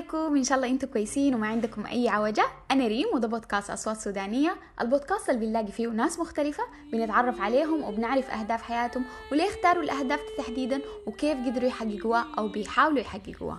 [0.00, 2.44] ازيكم إن شاء الله أنتم كويسين وما عندكم أي عوجة.
[2.70, 4.56] أنا ريم وده بودكاست أصوات سودانية.
[4.80, 6.62] البودكاست اللي بنلاقي فيه ناس مختلفة
[6.92, 12.98] بنتعرف عليهم وبنعرف أهداف حياتهم وليه اختاروا الأهداف دي تحديدا وكيف قدروا يحققوها أو بيحاولوا
[13.00, 13.58] يحققوها.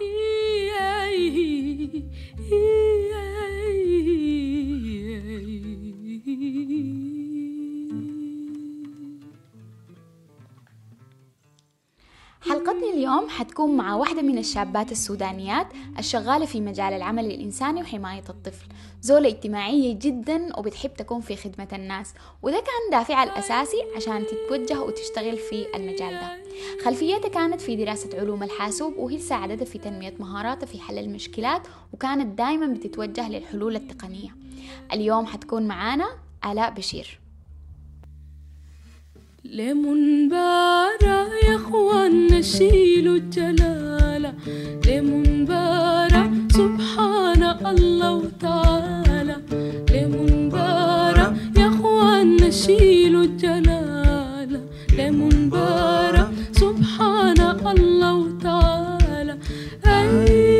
[13.41, 15.67] حتكون مع واحدة من الشابات السودانيات
[15.99, 18.65] الشغالة في مجال العمل الإنساني وحماية الطفل.
[19.01, 25.37] زولة اجتماعية جدا وبتحب تكون في خدمة الناس وده كان دافعها الأساسي عشان تتوجه وتشتغل
[25.37, 26.43] في المجال ده.
[26.85, 31.61] خلفيتها كانت في دراسة علوم الحاسوب وهي ساعدتها في تنمية مهاراتها في حل المشكلات
[31.93, 34.35] وكانت دايما بتتوجه للحلول التقنية.
[34.93, 36.07] اليوم حتكون معانا
[36.45, 37.20] آلاء بشير.
[39.45, 44.33] لمنبارة يا إخوان نشيل الجلالة
[44.87, 49.37] لمنبارة سبحان الله وتعالى
[49.93, 54.61] لمنبارة يا إخوان نشيل الجلالة
[54.97, 59.37] لمنبارة سبحان الله وتعالى
[59.85, 60.50] أي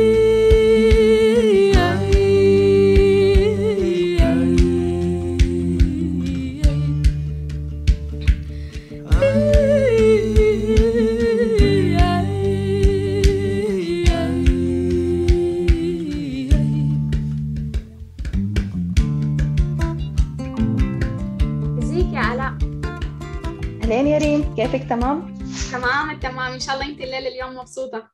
[24.72, 25.34] كيفك تمام؟
[25.72, 28.10] تمام التمام إن شاء الله أنت الليلة اليوم مبسوطة.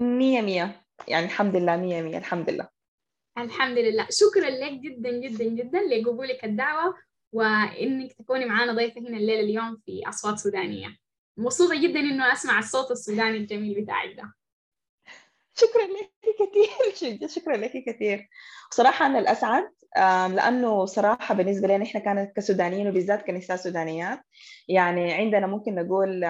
[0.00, 0.86] مية مية.
[1.08, 2.18] يعني الحمد لله مية مية.
[2.18, 2.68] الحمد لله.
[3.38, 4.06] الحمد لله.
[4.10, 6.94] شكرا لك جدا جدا جدا لقبولك الدعوة
[7.32, 10.96] وإنك تكوني معنا ضيفة هنا الليلة اليوم في أصوات سودانية.
[11.36, 14.32] مبسوطة جدا إنه أسمع الصوت السوداني الجميل بتاعك ده.
[15.54, 18.28] شكرا لك كثير شكرا لك كثير.
[18.70, 24.20] صراحة أنا الأسعد آم، لأنه صراحة بالنسبة لنا إحنا كانت كسودانيين وبالذات كنساء سودانيات
[24.68, 26.24] يعني عندنا ممكن نقول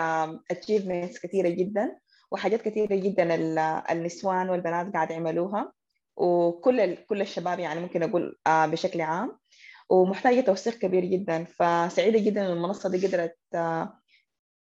[0.52, 1.96] achievements كثيرة جدا
[2.30, 3.58] وحاجات كثيرة جدا ال-
[3.90, 5.72] النسوان والبنات قاعد يعملوها
[6.16, 9.38] وكل كل الشباب يعني ممكن أقول آه، بشكل عام
[9.90, 13.36] ومحتاجة توثيق كبير جدا فسعيدة جدا إن المنصة دي قدرت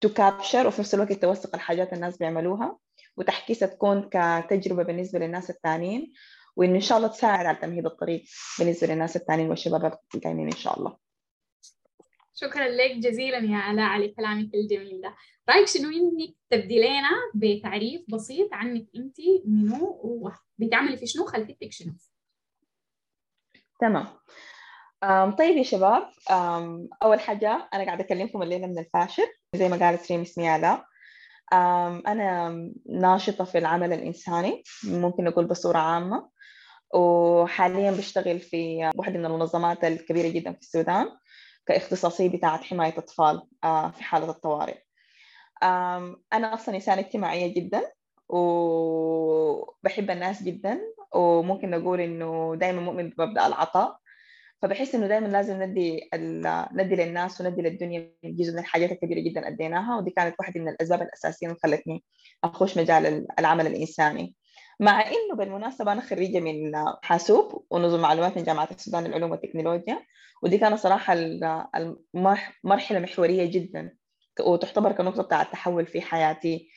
[0.00, 2.78] تو كابشر وفي نفس الوقت توثق الحاجات الناس بيعملوها
[3.16, 6.12] وتحكيسها تكون كتجربة بالنسبة للناس التانيين
[6.60, 8.22] وإن إن شاء الله تساعد على تمهيد الطريق
[8.58, 10.96] بالنسبة للناس التانيين والشباب القايمين إن شاء الله.
[12.34, 15.16] شكرا لك جزيلا يا آلاء على كلامك الجميل ده.
[15.50, 20.00] رأيك شنو إنك تبدي لنا بتعريف بسيط عنك أنت منو
[20.58, 21.92] وبتعملي في شنو؟ خلفيتك شنو؟
[23.80, 24.06] تمام.
[25.02, 29.76] أم طيب يا شباب أم أول حاجة أنا قاعدة أكلمكم الليلة من الفاشر زي ما
[29.76, 30.84] قالت ريم اسمي آلاء
[31.52, 32.50] أنا
[32.86, 36.39] ناشطة في العمل الإنساني ممكن نقول بصورة عامة.
[36.94, 41.06] وحاليا بشتغل في واحدة من المنظمات الكبيرة جدا في السودان
[41.66, 44.78] كاختصاصية بتاعة حماية أطفال آه، في حالة الطوارئ.
[45.62, 47.92] أنا أصلا إنسانة اجتماعية جدا
[48.28, 50.80] وبحب الناس جدا
[51.14, 54.00] وممكن نقول إنه دائما مؤمن بمبدأ العطاء.
[54.62, 56.10] فبحس إنه دائما لازم ندي
[56.72, 61.02] ندي للناس وندي للدنيا جزء من الحاجات الكبيرة جدا أديناها ودي كانت واحدة من الأسباب
[61.02, 62.04] الأساسية اللي خلتني
[62.44, 64.34] أخش مجال العمل الإنساني.
[64.80, 70.06] مع إنه بالمناسبة أنا خريجة من حاسوب ونظم معلومات من جامعة السودان للعلوم والتكنولوجيا
[70.42, 70.86] ودي كانت
[71.76, 73.96] المرح- مرحلة محورية جدا
[74.40, 76.68] وتعتبر كنقطة بتاع التحول في حياتي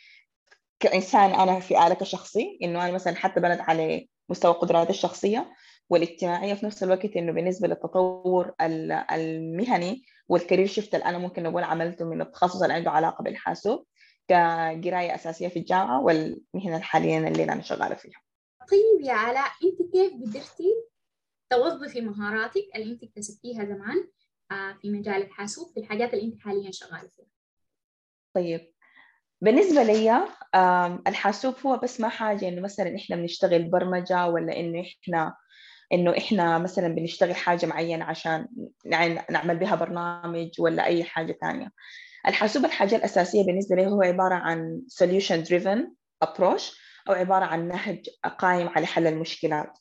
[0.79, 5.53] كإنسان أنا في آلة كشخصي إنه أنا مثلا حتى بنت على مستوى قدراتي الشخصية
[5.89, 11.63] والاجتماعية في نفس الوقت إنه بالنسبة للتطور ال- المهني والكارير شفت اللي أنا ممكن أقول
[11.63, 13.85] عملته من التخصص اللي عنده علاقة بالحاسوب.
[14.27, 18.21] كقراية أساسية في الجامعة والمهنة الحالية اللي أنا شغالة فيها.
[18.71, 20.73] طيب يا آلاء أنت كيف قدرتي
[21.49, 24.07] توظفي مهاراتك اللي أنت اكتسبتيها زمان
[24.51, 27.25] آه، في مجال الحاسوب في الحاجات اللي أنت حاليا شغالة فيها؟
[28.35, 28.73] طيب
[29.41, 30.27] بالنسبة لي
[31.07, 35.35] الحاسوب هو بس ما حاجة إنه مثلا إحنا بنشتغل برمجة ولا إنه إحنا
[35.93, 38.47] إنه إحنا مثلا بنشتغل حاجة معينة عشان
[38.85, 41.69] نع- نعمل بها برنامج ولا أي حاجة تانية.
[42.27, 45.79] الحاسوب الحاجة الأساسية بالنسبة لي هو عبارة عن solution driven
[46.25, 46.63] approach
[47.09, 48.09] أو عبارة عن نهج
[48.39, 49.79] قائم على حل المشكلات.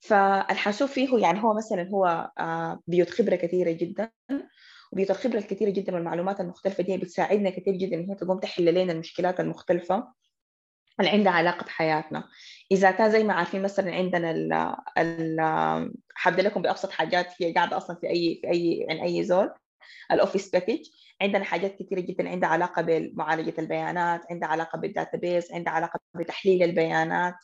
[0.00, 4.10] فالحاسوب فيه يعني هو مثلا هو آه، بيوت خبرة كثيرة جدا
[4.92, 8.92] وبيوت الخبرة الكثيرة جدا والمعلومات المختلفة دي بتساعدنا كثير جدا إن هي تقوم تحل لنا
[8.92, 10.12] المشكلات المختلفة
[11.00, 12.28] اللي عندها علاقة بحياتنا.
[12.72, 14.52] إذا كان زي ما عارفين مثلا عندنا ال
[14.98, 15.36] ال
[16.26, 19.50] لكم بأبسط حاجات هي قاعدة أصلا في أي في أي عن أي زول
[20.12, 20.80] ال Office package
[21.22, 26.62] عندنا حاجات كثيره جدا عندها علاقة بمعالجة البيانات عندها علاقة بال database عندها علاقة بتحليل
[26.62, 27.34] البيانات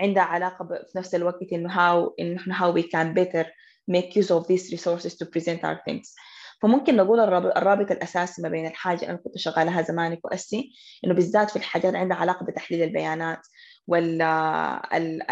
[0.00, 3.46] عندها علاقة في نفس الوقت إنه how إنه how we can better
[3.90, 6.14] make use of these resources to present our things.
[6.62, 10.72] فممكن نقول الرابط الأساسي ما بين الحاجة أنا كنت شغالها زمان كواسي
[11.04, 13.40] إنه بالذات في الحاجات عندها علاقة بتحليل البيانات
[13.86, 15.22] والعمل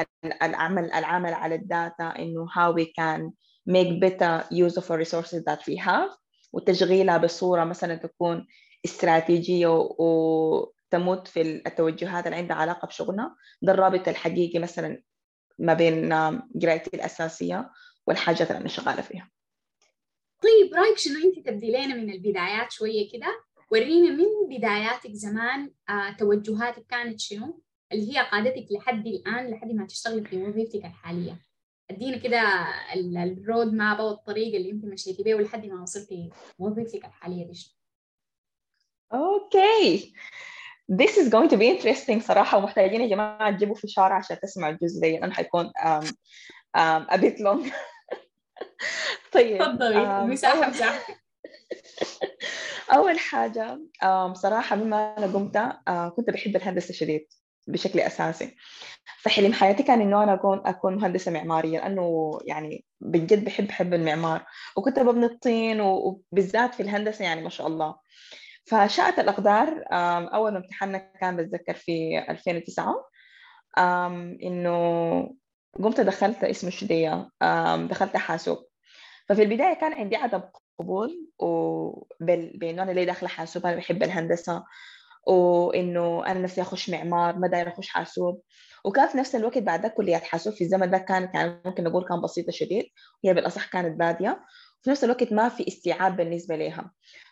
[0.92, 3.30] العمل على ال data إنه how we can
[3.70, 6.10] make better use of our resources that we have.
[6.54, 8.46] وتشغيلها بصورة مثلا تكون
[8.84, 9.68] استراتيجية
[9.98, 13.36] وتمت في التوجهات اللي عندها علاقة بشغلنا.
[13.62, 15.02] ده الرابط الحقيقي مثلا
[15.58, 16.12] ما بين
[16.62, 17.70] قرايتي الأساسية
[18.06, 19.30] والحاجات اللي أنا شغالة فيها.
[20.42, 23.44] طيب رأيك شنو؟ أنت تبدي من البدايات شوية كده.
[23.70, 27.62] ورينا من بداياتك زمان آه توجهاتك كانت شنو؟
[27.92, 31.38] اللي هي قادتك لحد الآن لحد ما تشتغلي في وظيفتك الحالية.
[31.90, 32.40] ادينا كده
[32.94, 37.76] ال road map أو الطريق اللي انت مشيتي بيه ولحد ما وصلتي وظيفتك الحاليه دي
[39.12, 40.14] okay.
[40.92, 45.00] This is going to be interesting صراحة ومحتاجين يا جماعة تجيبوا فشار عشان تسمعوا الجزء
[45.00, 46.06] ده لأنه حيكون um,
[46.76, 47.70] um, a bit long.
[49.32, 50.22] طيب تفضلي.
[50.22, 51.24] المساحة مساحتك
[52.94, 53.80] أول حاجة
[54.32, 55.56] صراحة مما أنا قمت
[56.16, 57.26] كنت بحب الهندسة شديد.
[57.66, 58.56] بشكل أساسي.
[59.22, 64.44] فحلم حياتي كان إنه أنا أكون أكون مهندسة معمارية لأنه يعني بجد بحب بحب المعمار.
[64.76, 67.96] وكنت ببني الطين وبالذات في الهندسة يعني ما شاء الله.
[68.66, 69.84] فشاءت الأقدار
[70.34, 72.94] أول امتحاننا كان بتذكر في 2009
[74.42, 75.36] إنه
[75.82, 77.30] قمت دخلت اسم الشدية
[77.90, 78.58] دخلت حاسوب.
[79.28, 80.42] ففي البداية كان عندي عدم
[80.78, 81.30] قبول
[82.54, 84.64] بأنه أنا ليه داخلة حاسوب؟ أنا بحب الهندسة.
[85.26, 88.42] وإنه أنا نفسي أخش معمار ما داير أخش حاسوب.
[88.84, 92.20] وكان في نفس الوقت بعد كليات حاسوب في الزمن ده كانت يعني ممكن نقول كان
[92.20, 92.84] بسيطة شديد
[93.24, 94.44] هي بالأصح كانت بادية.
[94.80, 96.90] وفي نفس الوقت ما في استيعاب بالنسبة لها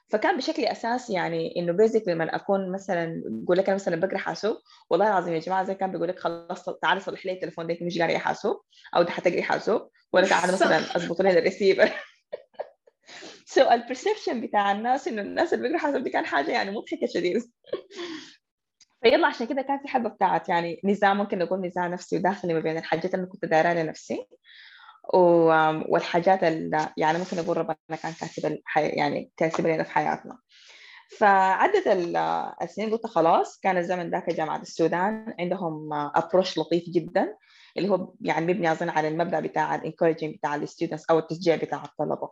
[0.08, 4.56] فكان بشكل اساسي يعني إنه بيزك لما أكون مثلا بقول لك أنا مثلا بقرأ حاسوب
[4.90, 7.98] والله العظيم يا جماعة زي كان بيقول لك خلاص تعالي صلح لي التليفون ده مش
[7.98, 8.60] قاريه حاسوب
[8.96, 11.92] أو ده حتقري حاسوب ولا تعالي مثلا أضبط لي الريسيفر.
[13.46, 17.06] so ال perception بتاع الناس إنه الناس اللي بيقروا حاسوب دي كان حاجة يعني مضحكة
[17.06, 17.42] شديد.
[19.02, 22.60] فيلا عشان كده كان في حبة بتاعت يعني نزاع ممكن نقول نزاع نفسي وداخلي ما
[22.60, 24.26] بين الحاجات اللي كنت دايرة لنفسي
[25.88, 28.58] والحاجات اللي يعني ممكن نقول ربنا كان كاتب.
[28.76, 30.38] يعني كاتب لنا في حياتنا.
[31.18, 31.86] فعدت
[32.62, 37.36] السنين قلت خلاص كان الزمن ذاك جامعة السودان عندهم approach لطيف جدا
[37.76, 41.56] اللي هو يعني مبني أظن على المبدأ بتاع ال encouraging بتاع ال students أو التشجيع
[41.56, 42.30] بتاع الطلبة.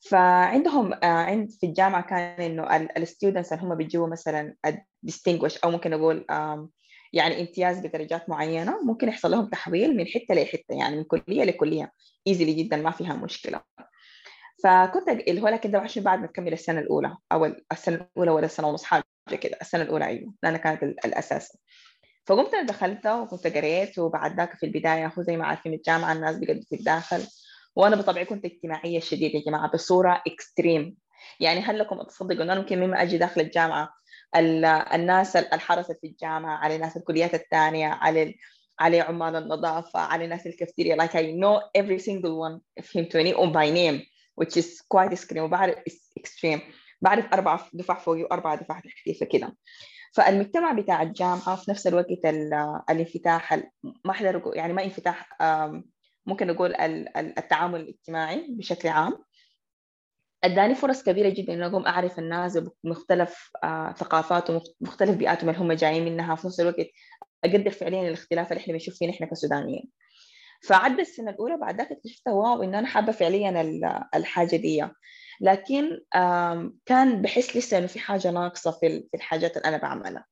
[0.00, 4.54] فعندهم عند في الجامعة كان إنه ال students اللي هم بيجوا مثلا
[5.06, 6.26] distinguish أو ممكن نقول
[7.12, 11.92] يعني امتياز بدرجات معينة ممكن يحصل لهم تحويل من حتة لحته يعني من كلية لكلية
[12.26, 13.60] easily جدا ما فيها مشكلة.
[14.64, 18.46] فكنت اللي هو لكن ده عشان بعد ما تكمل السنة الأولى أو السنة الأولى ولا
[18.46, 19.04] السنة ونص حاجة
[19.40, 21.58] كده السنة الأولى أيوه لأن كانت الأساس.
[22.26, 26.36] فقمت أنا دخلت وكنت قريت وبعد ذاك في البداية هو زي ما عارفين الجامعة الناس
[26.36, 27.22] بقت بتتداخل
[27.78, 30.96] وأنا بطبعي كنت اجتماعية شديدة يا جماعة بصورة اكستريم
[31.40, 33.90] يعني هل لكم تصدقوا إنه ممكن مما أجي داخل الجامعة
[34.94, 38.34] الناس الحرسة في الجامعة على ناس الكليات الثانية على
[38.80, 43.70] على عمال النظافة على ناس الكافتيريا like I know every single one فهمتوني on by
[43.70, 44.04] name
[44.40, 45.38] which is quite extreme.
[45.38, 45.76] وبعرف
[46.20, 46.60] extreme.
[47.02, 49.56] بعرف أربعة دفع فوقي وأربعة دفع تحتي فكده.
[50.14, 52.06] فالمجتمع بتاع الجامعة وفي نفس الوقت
[52.90, 55.28] الانفتاح ما أحضر يعني ما انفتاح
[56.28, 56.74] ممكن نقول
[57.16, 59.24] التعامل الاجتماعي بشكل عام.
[60.44, 65.72] اداني فرص كبيرة جدا اني أقوم أعرف الناس بمختلف آه ثقافات ومختلف بيئاتهم اللي هم
[65.72, 66.34] جايين منها.
[66.34, 66.86] في نفس الوقت
[67.44, 69.90] أقدر فعليا الاختلاف اللي إحنا بنشوف فيه نحن كسودانيين.
[70.62, 73.78] فعدى السنة الأولى بعد ذاك اكتشفت واو إن أنا حابة فعليا
[74.14, 74.88] الحاجة دي.
[75.40, 76.00] لكن
[76.86, 80.24] كان بحس لسه إنه في حاجة ناقصة في الحاجات اللي أنا بعملها.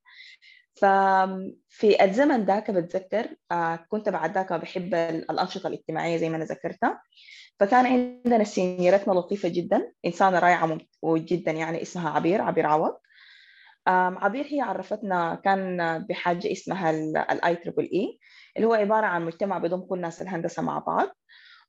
[0.77, 7.03] ففي الزمن ذاك بتذكر آه، كنت بعد ذاك بحب الأنشطة الاجتماعية زي ما أنا ذكرتها.
[7.61, 12.97] فكان عندنا senior تنا لطيفة جدا إنسانة رائعة جدا يعني اسمها عبير عبير عوض.
[13.87, 16.91] عبير هي عرفتنا كان بحاجة اسمها
[17.33, 18.19] ال IEEE
[18.57, 21.09] اللي هو عبارة عن مجتمع بيضم كل ناس الهندسة مع بعض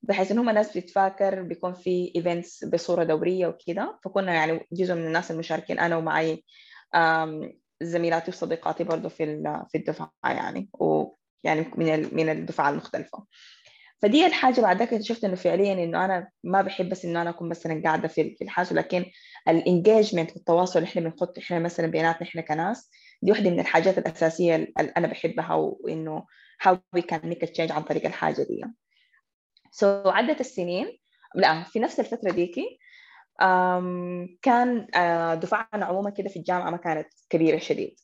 [0.02, 4.00] بحيث إن هم ناس بتتفاكر بيكون في events بصورة دورية وكده.
[4.04, 6.44] فكنا يعني جزء من الناس المشاركين أنا ومعي
[7.82, 13.26] زميلاتي وصديقاتي برضه في في الدفعة يعني ويعني من من الدفعة المختلفة.
[14.02, 17.50] فدي الحاجة بعد ذلك اكتشفت إنه فعليا إنه أنا ما بحب بس إنه أنا أكون
[17.50, 19.06] مثلا قاعدة في في الحاجة لكن
[19.48, 22.90] ال engagement والتواصل اللي إحنا بنحط إحنا مثلا بيناتنا إحنا كناس
[23.22, 26.26] دي واحدة من الحاجات الأساسية اللي أنا بحبها وانه
[26.64, 28.64] how we can make a change عن طريق الحاجة دي.
[29.72, 30.98] so so, عدت السنين
[31.36, 32.80] لا في نفس الفترة ديكي
[34.42, 37.96] كان آه، دفعنا عموما كده في الجامعة ما كانت كبيرة شديد.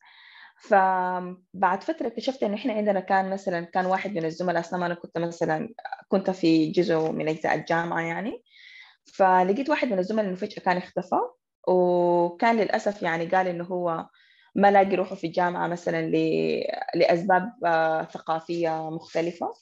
[0.62, 5.18] فبعد فترة اكتشفت إنه إحنا عندنا كان مثلا كان واحد من الزملاء أثناء أنا كنت
[5.18, 5.70] مثلا
[6.08, 8.44] كنت في جزء من أجزاء الجامعة يعني.
[9.14, 11.16] فلقيت واحد من الزملاء إنه فجأة كان اختفى
[11.68, 14.06] وكان للأسف يعني قال إنه هو
[14.56, 16.64] ما لاقي روحه في الجامعة مثلا ل-
[16.96, 19.54] لأسباب آه، ثقافية مختلفة.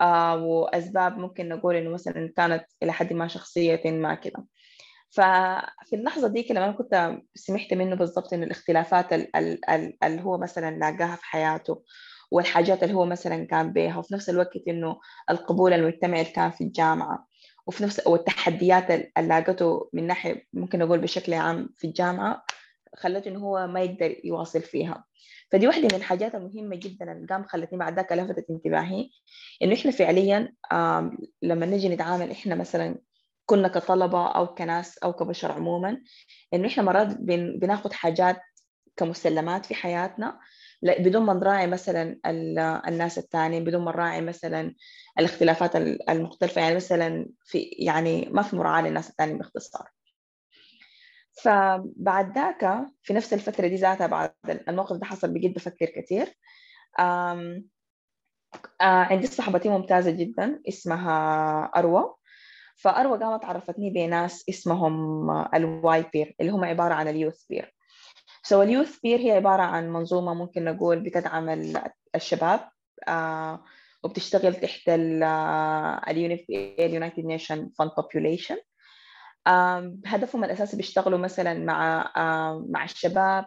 [0.00, 4.46] آه، وأسباب ممكن نقول إنه مثلا كانت إلى حد ما شخصية ما كده.
[5.10, 10.22] ففي اللحظة دي لما أنا كنت سمعت منه بالضبط إنه الاختلافات ال- ال- ال- اللي
[10.22, 11.82] هو مثلا لاقاها في حياته
[12.30, 15.00] والحاجات اللي هو مثلا كان بيها وفي نفس الوقت إنه
[15.30, 17.26] القبول المجتمعي اللي كان في الجامعة
[17.66, 22.44] وفي نفس والتحديات اللي لاقته من ناحية ممكن نقول بشكل عام في الجامعة
[22.96, 25.04] خلته إنه هو ما يقدر يواصل فيها.
[25.52, 29.10] فدي واحدة من الحاجات المهمة جدا اللي قام خلتني بعد ذاك لفتت انتباهي
[29.62, 30.52] إنه إحنا فعليا
[31.42, 32.98] لما نجي نتعامل إحنا مثلا
[33.50, 36.02] كنا كطلبة أو كناس أو كبشر عموما
[36.54, 38.36] إنه إحنا مرات بن- بناخد حاجات
[38.96, 40.38] كمسلمات في حياتنا
[40.82, 44.74] بدون ما نراعي مثلا ال- الناس التانيين بدون ما نراعي مثلا
[45.18, 49.88] الاختلافات ال- المختلفة يعني مثلا في يعني ما في مراعاة للناس التانيين باختصار.
[51.42, 54.32] فبعد ذاك في نفس الفترة دي ذاتها بعد
[54.68, 56.34] الموقف ده حصل بجد بفكر كثير
[56.98, 57.62] آه،
[58.80, 62.14] عندي صاحبتي ممتازة جدا اسمها أروى
[62.82, 67.74] فأروى قامت عرفتني بناس اسمهم ال Y-Peer اللي هم عبارة عن ال youth peer.
[68.42, 71.82] so ال youth peer هي عبارة عن منظومة ممكن نقول بتدعم ال-
[72.14, 72.60] الشباب
[73.08, 73.64] آه،
[74.02, 74.88] وبتشتغل تحت
[76.08, 78.56] ال United Nation Fund Population
[80.06, 83.46] هدفهم الأساسي بيشتغلوا مثلا مع آه، مع الشباب.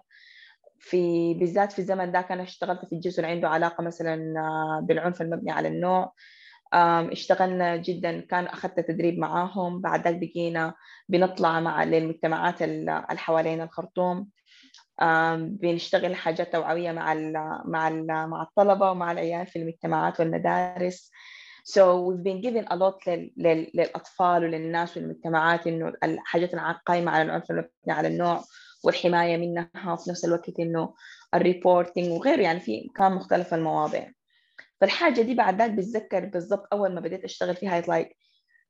[0.79, 5.21] في بالذات في الزمن ده أنا اشتغلت في الجزء اللي عنده علاقة مثلا آه، بالعنف
[5.21, 6.13] المبني على النوع.
[7.11, 10.73] اشتغلنا جدا كان أخذت تدريب معاهم بعد ذاك بقينا
[11.09, 14.29] بنطلع مع للمجتمعات ال- اللي حوالين الخرطوم.
[15.37, 17.33] بنشتغل حاجات توعوية مع ال
[17.65, 21.11] مع ال مع الطلبة ومع العيال في المجتمعات والمدارس.
[21.65, 27.23] So we've been given a lot لل, لل, للأطفال وللناس والمجتمعات إنه الحاجات القائمة على
[27.23, 28.43] العنف المبني على النوع
[28.83, 30.93] والحماية منها وفي نفس الوقت إنه
[31.33, 32.41] الريبورتينج وغيره.
[32.41, 34.11] يعني في كان مختلف المواضيع.
[34.83, 38.07] فالحاجة دي بعد ذاك بتذكر بالضبط أول ما بديت أشتغل فيها it's like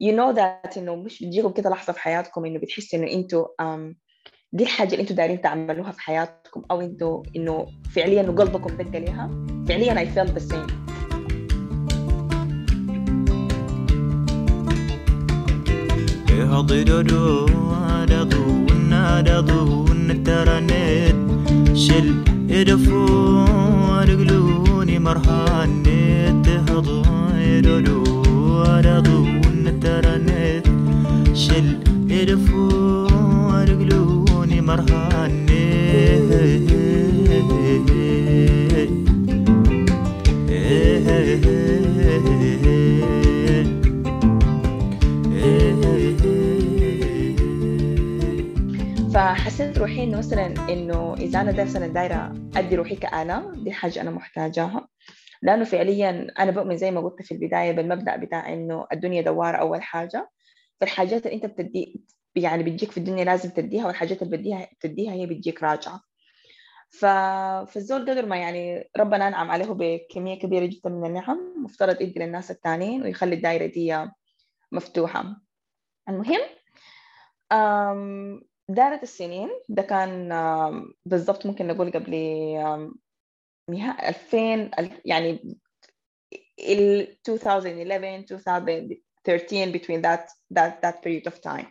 [0.03, 3.95] you know that إنه مش بتجيكم كده لحظة في حياتكم إنه بتحسوا إنه أنتوا um,
[4.53, 9.45] دي الحاجة اللي أنتوا دايرين تعملوها في حياتكم أو أنتوا إنه فعليا قلبكم دق ليها
[9.67, 10.83] فعليا I felt the same.
[21.75, 22.15] شل
[22.49, 23.05] يدفو
[24.01, 25.92] رجلوني مرحانت
[49.13, 54.11] فحسيت روحي إنه مثلا إنه إذا أنا مثلا دايره أدي روحي كآلة دي حاجة أنا
[54.11, 54.92] محتاجاها.
[55.43, 59.81] لأنه فعليا أنا بؤمن زي ما قلت في البداية بالمبدأ بتاع إنه الدنيا دوارة أول
[59.81, 60.29] حاجة.
[60.81, 62.03] فالحاجات اللي أنت بتدي
[62.35, 66.01] يعني بتجيك في الدنيا لازم تديها والحاجات اللي بديها تديها هي بتجيك راجعة.
[66.89, 67.05] ف...
[67.71, 72.51] فالزول قدر ما يعني ربنا أنعم عليه بكمية كبيرة جدا من النعم مفترض يدي للناس
[72.51, 74.05] التانيين ويخلي الدائره دي
[74.71, 75.35] مفتوحة.
[76.09, 76.41] المهم
[77.51, 79.49] أم، دارت السنين.
[79.69, 80.29] ده كان
[81.05, 82.13] بالضبط ممكن نقول قبل
[83.69, 85.59] نهاية 2000 ال- يعني
[86.59, 90.27] ال 2011 2013 between that
[90.57, 91.67] that that period of time.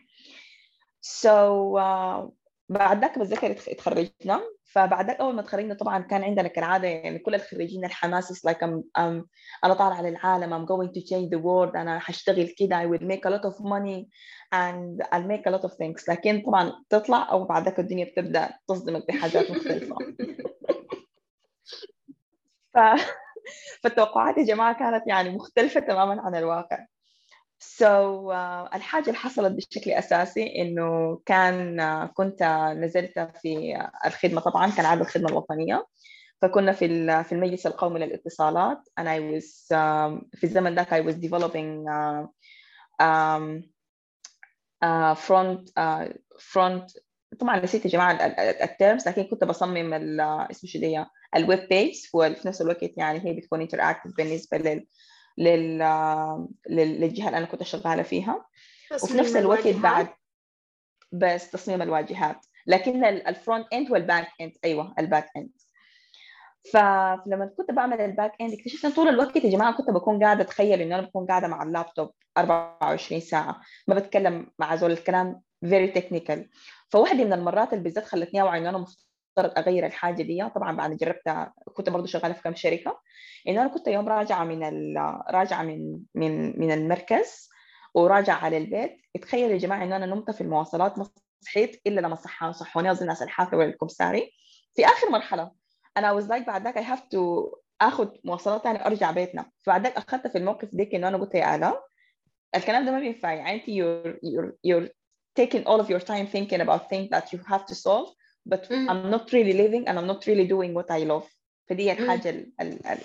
[1.01, 2.31] So uh,
[2.69, 4.41] بعد ذاك بتذكر اتخ- اتخرجنا.
[4.65, 8.57] فبعد ذاك أول ما تخرجنا طبعا كان عندنا كالعادة يعني كل الخريجين الحماس is like
[8.57, 9.27] I'm, I'm,
[9.65, 13.21] أنا طالعة للعالم I'm going to change the world أنا حاشتغل كده I will make
[13.27, 14.07] a lot of money
[14.55, 16.09] and I'll make a lot of things.
[16.09, 19.97] لكن طبعا تطلع أو بعد ذاك الدنيا بتبدأ تصدمك بحاجات مختلفة.
[22.75, 22.79] ف...
[23.83, 26.87] فالتوقعات يا جماعة كانت يعني مختلفة تماما عن الواقع.
[27.63, 32.43] So uh, الحاجة اللي حصلت بشكل أساسي إنه كان uh, كنت
[32.77, 34.41] نزلت في الخدمة.
[34.41, 35.87] طبعا كان عاد الخدمة الوطنية.
[36.43, 36.89] فكنا في
[37.25, 38.79] في المجلس القومي للاتصالات.
[39.01, 42.27] And I was um, في الزمن ذاك I was developing uh,
[43.03, 43.63] um,
[44.83, 46.85] uh, front uh, front
[47.41, 48.13] طبعا نسيت يا جماعة
[48.63, 51.05] ال terms لكن كنت بصمم اسمه شو دي
[51.37, 54.87] ال web page وفي نفس الوقت يعني هي بتكون interactive بالنسبة لل
[55.39, 55.79] لل
[56.71, 58.45] لل- للجهة اللي أنا كنت شغالة فيها.
[59.03, 60.09] وفي نفس الوقت بعد
[61.13, 62.47] بس تصميم الواجهات.
[62.67, 65.51] لكن ال front end وال back end أيوه ال back end
[66.73, 70.43] فلما كنت بعمل ال back end اكتشفت إن طول الوقت يا جماعة كنت بكون قاعدة
[70.43, 73.61] أتخيل انه أنا بكون قاعدة مع اللابتوب 24 ساعة.
[73.89, 76.49] ما بتكلم مع زول الكلام very technical
[76.91, 80.97] فواحدة من المرات اللي بالذات خلتني أوعي إنه أنا مفترض أغير الحاجة دي طبعا بعد
[80.97, 83.01] جربتها كنت برضه شغالة في كم شركة
[83.49, 84.63] إنه أنا كنت يوم راجعة من
[85.31, 87.49] راجعة من من من المركز
[87.95, 91.07] وراجعة على البيت تخيل يا جماعة إنه أنا نمت في المواصلات ما
[91.41, 94.33] صحيت إلا لما صحوني صحوني أظن ناس الحافة ولا الكمساري
[94.75, 95.53] في آخر مرحلة
[95.97, 99.51] أنا was like بعد ذاك I have to آخذ مواصلات ثانية ارجع بيتنا.
[99.63, 101.83] فبعد ذاك أخذت في الموقف ديك إنه أنا قلت يا الله
[102.55, 104.89] الكلام ده ما بينفع يعني أنت you're, you're, you're
[105.41, 108.09] taking all of your time thinking about things that you have to solve
[108.47, 108.89] but مم.
[108.89, 111.29] I'm not really living and I'm not really doing what I love.
[111.69, 112.47] فدي الحاجة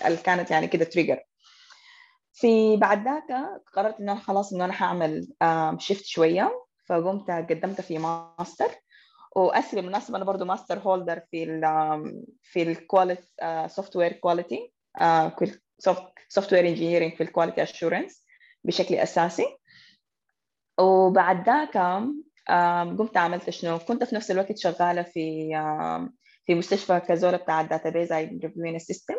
[0.05, 1.19] اللي كانت يعني كده trigger.
[2.33, 3.23] في بعد ذاك
[3.73, 5.27] قررت انه أنا خلاص انه أنا حاعمل
[5.79, 8.69] shift شوية فقمت قدمت في ماستر
[9.35, 11.61] واسري بالمناسبة أنا برضو master holder في ال
[12.43, 13.23] في ال quality
[13.67, 14.71] software quality
[16.29, 18.25] software engineering في ال quality assurance
[18.63, 19.57] بشكل أساسي.
[20.79, 21.77] وبعد ذاك
[22.97, 25.49] قمت عملت شنو؟ كنت في نفس الوقت شغالة في
[26.45, 29.15] في مستشفى كزوله بتاع ال database ai reviewing system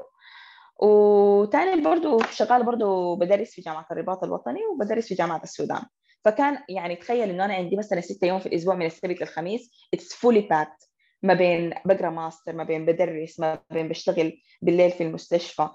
[0.80, 5.82] وتاني برضو شغالة برضو بدرس في جامعة الرباط الوطني وبدرس في جامعة السودان.
[6.24, 10.14] فكان يعني تخيل انه أنا عندي مثلا ستة يوم في الأسبوع من السبت للخميس it's
[10.14, 10.90] fully packed
[11.22, 15.68] ما بين بقرأ ماستر ما بين بدرس ما بين بشتغل بالليل في المستشفى.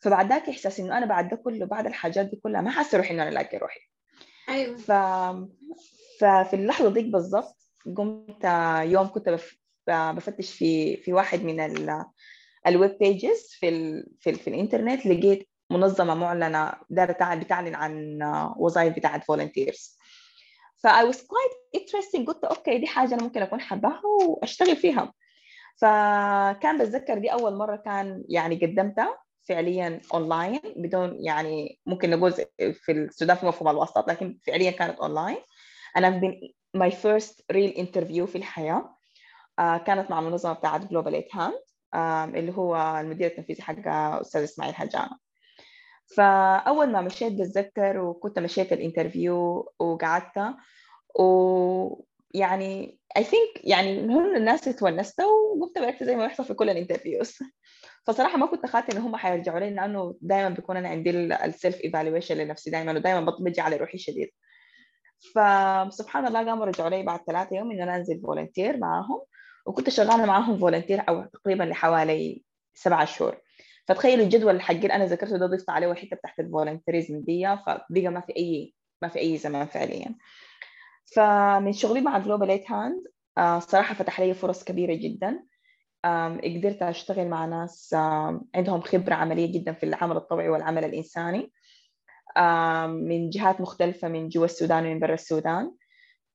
[0.00, 3.14] فبعد ذاك احساس إنه أنا بعد ده كله بعد الحاجات دي كلها ما حاسة روحي
[3.14, 3.80] إنه أنا الاقي روحي.
[4.48, 4.76] أيوه.
[4.76, 4.92] ف...
[6.20, 7.56] ففي اللحظة ديك بالضبط
[7.96, 8.44] قمت
[8.92, 9.58] يوم كنت بف...
[9.88, 12.04] بفتش في في واحد من ال...
[12.66, 14.06] ال web pages في ال...
[14.20, 14.34] في, ال...
[14.36, 18.18] في الإنترنت لقيت منظمة معلنة دار تع- بتعلن عن
[18.56, 19.98] وظائف بتاعت volunteers
[20.76, 25.12] ف I was quite interesting قلت أوكي دي حاجة أنا ممكن أكون حباها وأشتغل فيها.
[25.76, 29.18] فكان بتذكر دي أول مرة كان يعني قدمتها.
[29.48, 32.32] فعليا اونلاين بدون يعني ممكن نقول
[32.72, 35.36] في السودان في مفهوم الواسطات لكن فعليا كانت اونلاين
[35.96, 36.34] أنا been
[36.80, 38.96] my first real interview في الحياة.
[39.58, 41.54] آه، كانت مع المنظمه بتاعت Global Aid Hand
[42.36, 45.18] اللي هو المدير التنفيذي حق أستاذ إسماعيل حجامه
[46.16, 50.54] فأول ما مشيت بتذكر وكنت مشيت ال interview وقعدت
[51.18, 56.76] ويعني I think يعني هم الناس اتونست وقمت بركز زي ما بيحصل في كل ال
[56.76, 57.38] interviews
[58.06, 61.80] فصراحة ما كنت خاطر إن هم حيرجعوا لي لأنه دائما بيكون أنا عندي ال self
[61.84, 64.30] evaluation لنفسي دائما ودائما بجي على روحي شديد.
[65.34, 69.22] فسبحان الله قاموا رجعوا لي بعد ثلاثة يوم ان أنا أنزل volunteer معاهم
[69.66, 72.42] وكنت شغالة معاهم volunteer أو تقريبا لحوالي
[72.74, 73.36] سبعة شهور.
[73.86, 78.10] فتخيلوا الجدول الحق اللي أنا ذكرته ده ضفت عليه حتة تحت ال volunteerism دي فبقى
[78.10, 80.14] ما في اي ما في أي زمان فعليا.
[81.14, 83.02] فمن شغلي مع Global Aid Hand
[83.62, 85.44] صراحة فتح لي فرص كبيرة جدا.
[86.44, 87.94] قدرت أشتغل مع ناس
[88.54, 91.52] عندهم خبرة عملية جدا في العمل الطوعي والعمل الإنساني.
[92.36, 95.74] آم، من جهات مختلفة من جوا السودان ومن برا السودان.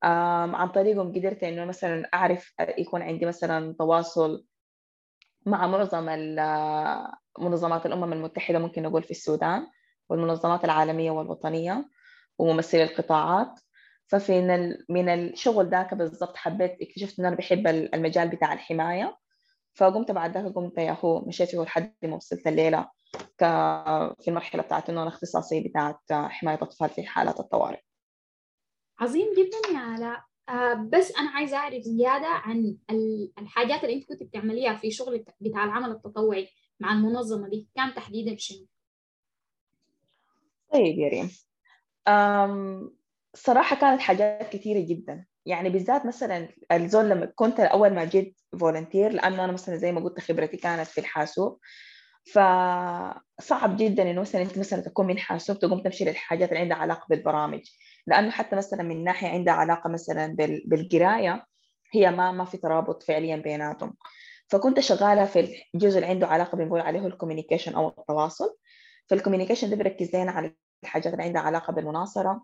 [0.04, 4.46] عن طريقهم قدرت إنه مثلا أعرف يكون عندي مثلا تواصل
[5.46, 6.06] مع معظم
[7.40, 9.68] منظمات الأمم المتحدة ممكن نقول في السودان
[10.10, 11.90] والمنظمات العالمية والوطنية
[12.40, 13.60] وممثلي القطاعات.
[14.08, 19.18] ففي من ال- من الشغل ذاك بالضبط حبيت اكتشفت إن أنا بحب المجال بتاع الحماية.
[19.74, 22.90] فقمت بعد ذاك قمت يا هو مشيت فيه لحد ما وصلت الليلة
[23.38, 23.44] ك
[24.22, 27.80] في المرحلة بتاعت إنه أنا اختصاصي بتاعت حماية أطفال في حالات الطوارئ.
[29.00, 34.10] عظيم جدا يا آلاء آه بس أنا عايزة أعرف زيادة عن ال- الحاجات اللي أنت
[34.10, 38.66] كنت بتعمليها في شغلك بتاع العمل التطوعي مع المنظمة دي كان تحديدا شنو؟
[40.74, 41.30] طيب يا ريم.
[43.36, 45.26] صراحة كانت حاجات كثيرة جدا.
[45.46, 50.02] يعني بالذات مثلا الزول لما كنت أول ما جيت فولنتير لأنه أنا مثلا زي ما
[50.02, 51.60] قلت خبرتي كانت في الحاسوب.
[52.34, 57.06] فصعب جدا إنه مثلا أنت مثلا تكون من حاسوب تقوم تمشي للحاجات اللي عندها علاقة
[57.10, 57.62] بالبرامج.
[58.08, 61.46] لأنه حتى مثلا من ناحية عندها علاقة مثلا بال- بالقراية
[61.94, 63.98] هي ما ما في ترابط فعليا بيناتهم.
[64.50, 68.56] فكنت شغالة في الجزء اللي عنده علاقة بنقول عليه ال communication أو التواصل.
[69.10, 72.44] فال communication ده بيركز على الحاجات اللي عندها علاقة بالمناصرة.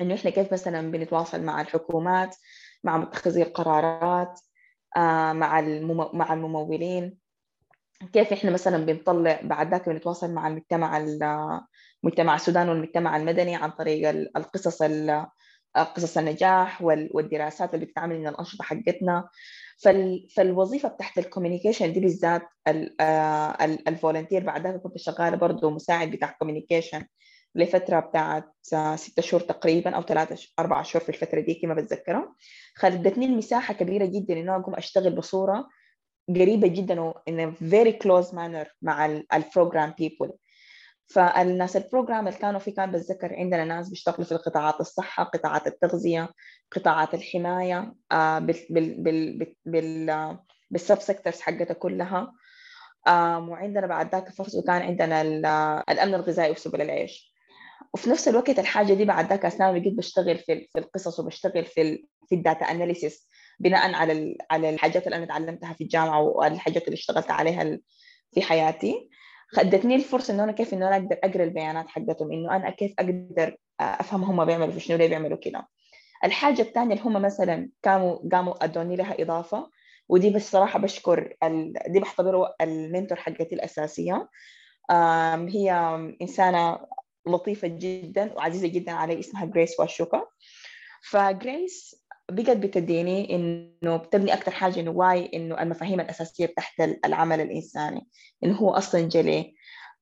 [0.00, 2.36] إنه إحنا كيف مثلا بنتواصل مع الحكومات
[2.84, 4.40] مع متخذي القرارات
[4.96, 5.60] آه، مع.
[6.12, 7.18] مع الممولين
[8.12, 11.60] كيف إحنا مثلا بنطلع بعد ذاك بنتواصل مع المجتمع ال-
[12.02, 15.26] مجتمع السودان والمجتمع المدني عن طريق ال- القصص ال-
[15.76, 19.28] قصص النجاح وال- والدراسات اللي بتتعمل من الأنشطة حقتنا
[19.82, 20.28] فال...
[20.36, 25.36] فالوظيفة بتاعت ال communication دي بالذات ال- آه، ال- ال volunteer بعد ذاك كنت شغالة
[25.36, 27.04] برضه مساعد بتاع communication
[27.56, 28.44] لفترة بتاعت
[28.94, 32.34] ستة شهور تقريبا أو ثلاثة أربعة شهور في الفترة دي ما بتذكرها
[32.74, 35.68] خلتني المساحة كبيرة جدا إنه أقوم أشتغل بصورة
[36.28, 40.30] قريبة جدا و in a very close manner مع ال program people.
[41.08, 45.66] فالناس ال program اللي كانوا فيه كان بتذكر عندنا ناس بيشتغلوا في قطاعات الصحة قطاعات
[45.66, 46.28] التغذية
[46.72, 50.38] قطاعات الحماية آه، بال بال بال بال
[50.70, 52.32] بال sub sectors حقتها كلها.
[53.48, 55.46] وعندنا بعد ذاك فرص وكان عندنا ال-
[55.90, 57.35] الأمن الغذائي وسبل العيش.
[57.94, 62.06] وفي نفس الوقت الحاجة دي بعد ذاك أثناء ما بشتغل في في القصص وبشتغل في
[62.28, 63.28] في ال data analysis
[63.60, 67.78] بناء على على الحاجات اللي أنا تعلمتها في الجامعة والحاجات اللي اشتغلت عليها
[68.34, 69.08] في حياتي.
[69.52, 73.56] خدتني الفرصة إنه أنا كيف إنه أنا أقدر أقرأ البيانات حقتهم إنه أنا كيف أقدر
[73.80, 75.68] أفهم هم بيعملوا في شنو ليه بيعملوا كده.
[76.24, 79.70] الحاجة الثانية اللي هم مثلا قاموا قاموا أدوني لها إضافة
[80.08, 81.72] ودي بس صراحة بشكر ال...
[81.88, 84.28] دي بعتبره ال mentor حقتي الأساسية.
[84.90, 85.72] آم، هي
[86.22, 86.78] إنسانة
[87.28, 90.26] لطيفة جدا وعزيزة جدا علي اسمها جريس واشوكا
[91.10, 98.06] فجريس بقت بتديني إنه بتبني أكتر حاجة إنه why إنه المفاهيم الأساسية تحت العمل الإنساني
[98.44, 99.54] إنه هو أصلا جلي.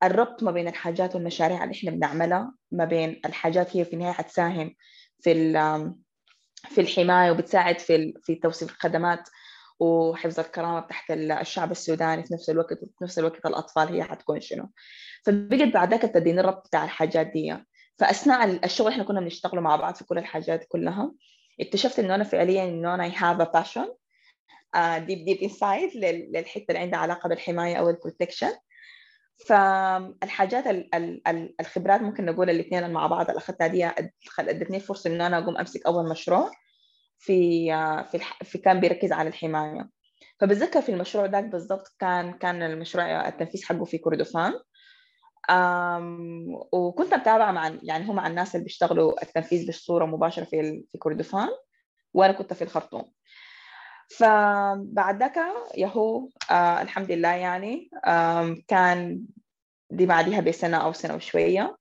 [0.02, 4.74] الربط ما بين الحاجات والمشاريع اللي إحنا بنعملها ما بين الحاجات هي في النهاية حتساهم
[5.20, 5.52] في
[6.68, 9.28] في الحماية وبتساعد في في توصيل الخدمات
[9.80, 14.70] وحفظ الكرامة تحت الشعب السوداني في نفس الوقت وفي نفس الوقت الأطفال هي حتكون شنو.
[15.26, 17.56] فبقت بعد ذاك تديني الربط بتاع الحاجات دي.
[17.98, 21.12] فأثناء الشغل إحنا كنا بنشتغلوا مع بعض في كل الحاجات كلها.
[21.60, 23.88] اكتشفت إنه أنا فعليا إنه أنا a passion
[24.76, 28.52] uh, deep deep inside لل- للحتة اللي عندها علاقة بالحماية أو البروتكشن
[29.46, 33.28] فالحاجات ال- ال- ال- الخبرات ممكن نقول الاثنين مع بعض.
[33.28, 33.86] اللي اخذتها دي
[34.38, 36.50] ادتني فرصة إنه أنا أقوم أمسك أول مشروع
[37.18, 38.18] في آه، في.
[38.42, 39.88] في كان بيركز على الحماية.
[40.40, 44.52] فبتذكر في المشروع ذاك بالضبط كان كان المشروع التنفيذ حقه في كردفان.
[46.72, 51.48] وكنت متابعة مع يعني هم مع الناس اللي بيشتغلوا التنفيذ بصورة مباشرة في في كردفان
[52.14, 53.04] وأنا كنت في الخرطوم.
[54.18, 55.38] فبعد ذاك
[55.76, 57.90] يهو آه الحمد لله يعني
[58.68, 59.20] كان
[59.90, 61.76] دي بعديها بسنة أو سنة وشوية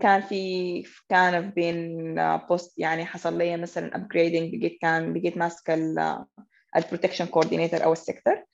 [0.00, 2.14] كان في كان بين
[2.48, 5.74] بوست يعني حصل لي مثلا upgrading بقيت كان بقيت ماسكة
[6.76, 8.44] ال protection coordinator أو ال sector.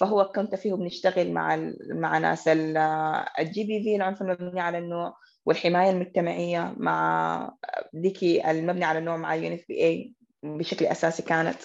[0.00, 1.72] فهو كنت فيه بنشتغل مع.
[1.90, 7.50] مع ناس ال GBV العنف المبني على النوع والحماية المجتمعية مع
[7.92, 11.56] ديكي المبني على النوع مع ال UNFPA بشكل أساسي كانت.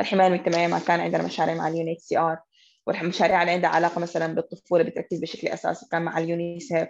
[0.00, 2.38] الحماية المجتمعية ما كان عندنا مشاريع مع ال UNHCR
[2.86, 6.88] والمشاريع اللي عندها علاقة مثلا بالطفولة بتركز بشكل أساسي كان مع اليونيسيف.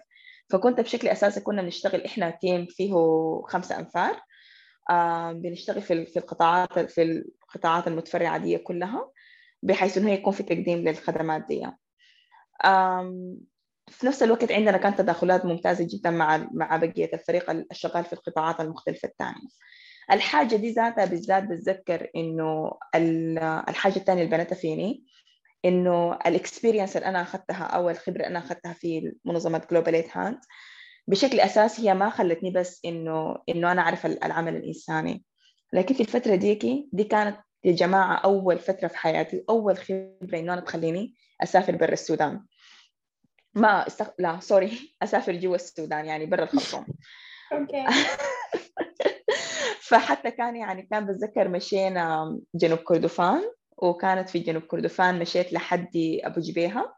[0.51, 2.93] فكنت بشكل أساسي كنا بنشتغل إحنا team فيه
[3.47, 4.21] خمسة أنفار.
[4.91, 9.11] آه بنشتغل في في القطاعات في القطاعات المتفرعة دي كلها.
[9.63, 11.67] بحيث إنه يكون في تقديم للخدمات دي.
[13.89, 18.61] في نفس الوقت عندنا كانت تداخلات ممتازة جدا مع مع بقية الفريق الشغال في القطاعات
[18.61, 19.49] المختلفة الثانية.
[20.13, 25.05] الحاجة دي ذاتها بالذات بتذكر إنه ال- الحاجة الثانية اللي بنتها فيني
[25.65, 30.17] إنه ال experience اللي أنا أخذتها أو الخبرة اللي أنا أخذتها في منظمة Global Aid
[30.17, 30.39] Hand
[31.09, 35.25] بشكل أساسي هي ما خلتني بس إنه إنه أنا أعرف العمل الإنساني.
[35.73, 40.53] لكن في الفترة ديكي دي كانت يا جماعة أول فترة في حياتي أول خبرة إنه
[40.53, 42.45] أنا تخليني أسافر برا السودان.
[43.55, 44.11] ما استخ...
[44.19, 46.87] لا sorry أسافر جوا السودان يعني برا الخرطوم.
[47.53, 47.85] okay.
[49.89, 53.43] فحتى كان يعني كان بتذكر مشينا جنوب كردفان
[53.77, 56.95] وكانت في جنوب كردفان مشيت لحد أبو جبيهة.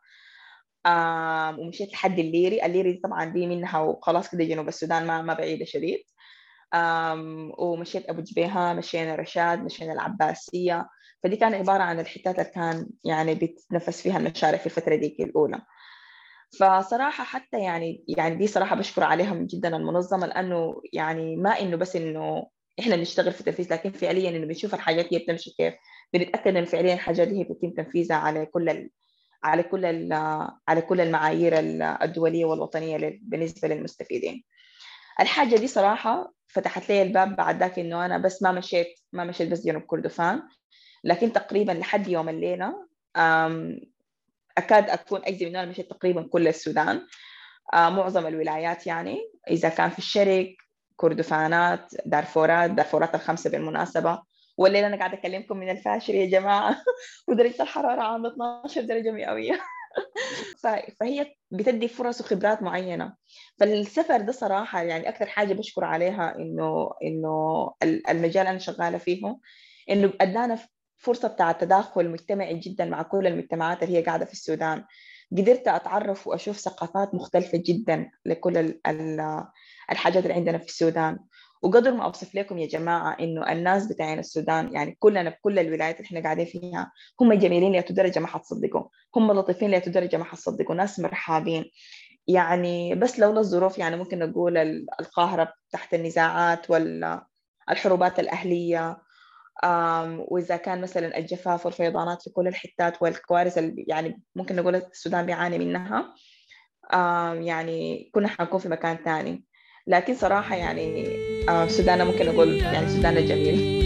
[1.59, 2.67] ومشيت لحد الليري.
[2.67, 6.05] الليري دي طبعا دي منها وخلاص كده جنوب السودان ما ما بعيدة شديد.
[7.59, 10.89] ومشيت أبو جبيهة مشينا رشاد مشينا العباسية.
[11.23, 15.61] فدي كان عبارة عن الحتات اللي كان يعني بتنفس فيها المشاريع في الفترة دي الأولى.
[16.61, 21.97] فصراحة حتى يعني يعني دي صراحة بشكر عليهم جدا المنظمة لأنه يعني ما إنه بس
[21.97, 22.47] إنه
[22.81, 25.75] إحنا بنشتغل في التنفيذ لكن فعليا إنه بنشوف الحاجات دي بتمشي كيف.
[26.13, 28.91] بنتأكد إن فعليا الحاجات دي هي بيتم تنفيذها على كل ال...
[29.45, 30.13] على كل ال...
[30.69, 34.45] على كل المعايير ال- الدولية والوطنية بالنسبة للمستفيدين.
[35.21, 39.49] الحاجة دي صراحة فتحت لي الباب بعد ذاك إنه أنا بس ما مشيت ما مشيت
[39.49, 40.43] بس جنوب كردفان
[41.05, 43.81] لكن تقريبا لحد يوم الليلة أم،
[44.59, 47.07] أكاد أكون أجزم إنه أنا مشيت تقريبا كل السودان.
[47.75, 49.19] معظم الولايات يعني
[49.51, 50.55] إذا كان في الشرق
[50.97, 54.23] كردفانات دارفورات دارفورات الخمسة بالمناسبة.
[54.57, 56.77] والليلة أنا قاعدة أكلمكم من الفاشر يا جماعة.
[57.29, 59.55] ودرجة الحرارة عاملة 12 درجة مئوية.
[59.55, 59.61] ف-
[61.01, 63.15] فهي بتدي فرص وخبرات معينة.
[63.59, 66.37] فالسفر ده صراحة يعني أكثر حاجة بشكر عليها
[67.03, 69.37] إنه ال- المجال أنا شغالة فيه
[69.91, 70.59] إنه أدانا
[70.97, 74.85] فرصة بتاع تداخل مجتمعي جدا مع كل المجتمعات اللي هي قاعدة في السودان.
[75.33, 79.45] قدرت أتعرف وأشوف ثقافات مختلفة جدا لكل ال ال
[79.91, 81.19] الحاجات اللي عندنا في السودان.
[81.65, 86.07] وقدر ما أوصف لكم يا جماعة إنه الناس بتاعين السودان يعني كلنا بكل الولايات اللي
[86.07, 88.83] إحنا قاعدين فيها هم جميلين لأتو درجة ما حتصدقوا
[89.17, 91.65] هم لطيفين لأتو درجة ما حتصدقوا ناس مرحابين.
[92.27, 98.99] يعني بس لولا الظروف يعني ممكن نقول ال- القاهرة تحت النزاعات والحروبات الأهلية
[100.29, 105.59] وإذا كان مثلا الجفاف والفيضانات في كل الحتات والكوارث اللي يعني ممكن نقول السودان بيعاني
[105.59, 106.15] منها.
[107.45, 109.45] يعني كنا حنكون في مكان ثاني
[109.87, 111.07] لكن صراحة يعني
[111.49, 113.85] آه، سودان ممكن أقول يعني سودان جميل.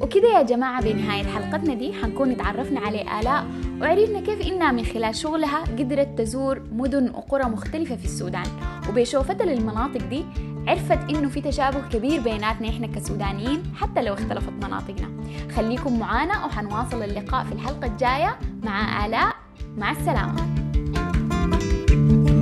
[0.00, 3.46] وكده يا جماعة بنهاية حلقتنا دي حنكون اتعرفنا على آلاء
[3.80, 8.46] وعرفنا كيف إنها من خلال شغلها قدرت تزور مدن وقرى مختلفة في السودان.
[8.88, 10.24] وبشوفتها للمناطق دي
[10.66, 15.08] عرفت إنه في تشابه كبير بيناتنا إحنا كسودانيين حتى لو اختلفت مناطقنا.
[15.56, 18.38] خليكم معانا وحنواصل اللقاء في الحلقة الجاية.
[18.62, 19.34] مع آلاء.
[19.78, 20.46] مع السلامة.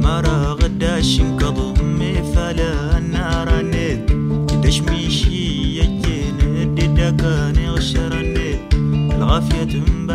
[0.02, 2.00] مرة غداش انقضم
[2.35, 4.12] فلا النار نت
[4.66, 6.80] دشميشي يجين النت
[9.14, 10.11] الغافية جنت